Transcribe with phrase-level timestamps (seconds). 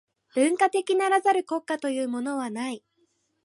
[0.33, 2.83] 文化的ならざる国家というものはない。